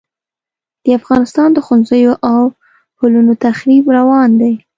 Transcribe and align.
د 0.83 0.85
افغانستان 0.99 1.47
د 1.53 1.57
ښوونځیو 1.65 2.13
او 2.31 2.41
پلونو 2.97 3.33
تخریب 3.45 3.83
روان 3.97 4.29
دی. 4.41 4.53